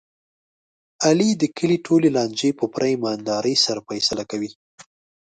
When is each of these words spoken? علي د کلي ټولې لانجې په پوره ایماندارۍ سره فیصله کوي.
علي 1.05 1.29
د 1.41 1.43
کلي 1.57 1.77
ټولې 1.85 2.09
لانجې 2.17 2.49
په 2.59 2.65
پوره 2.71 2.87
ایماندارۍ 2.93 3.55
سره 3.65 3.79
فیصله 3.89 4.23
کوي. 4.31 4.51